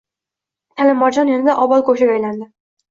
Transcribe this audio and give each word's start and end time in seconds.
Talimarjon 0.81 1.31
yanada 1.35 1.59
obod 1.69 1.89
go‘shaga 1.93 2.19
aylandi 2.21 2.55